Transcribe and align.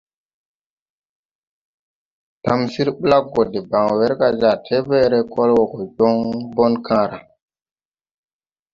Tamsir 2.43 2.87
blaggo 3.01 3.41
deban 3.51 3.87
werga 3.97 4.27
jar 4.39 4.57
tebęęre 4.65 5.19
kol 5.33 5.49
wo 5.57 5.63
go 5.71 5.79
jon 5.95 6.17
bon 6.55 6.73
kããra. 6.85 7.19